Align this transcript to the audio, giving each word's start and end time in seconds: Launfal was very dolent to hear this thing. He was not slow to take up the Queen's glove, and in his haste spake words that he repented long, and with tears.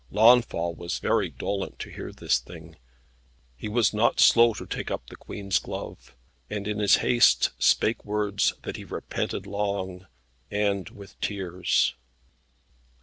Launfal 0.09 0.73
was 0.73 0.97
very 0.97 1.29
dolent 1.29 1.77
to 1.77 1.91
hear 1.91 2.11
this 2.11 2.39
thing. 2.39 2.75
He 3.55 3.67
was 3.69 3.93
not 3.93 4.19
slow 4.19 4.55
to 4.55 4.65
take 4.65 4.89
up 4.89 5.05
the 5.07 5.15
Queen's 5.15 5.59
glove, 5.59 6.15
and 6.49 6.67
in 6.67 6.79
his 6.79 6.95
haste 7.05 7.51
spake 7.59 8.03
words 8.03 8.53
that 8.63 8.77
he 8.77 8.83
repented 8.83 9.45
long, 9.45 10.07
and 10.49 10.89
with 10.89 11.21
tears. 11.21 11.93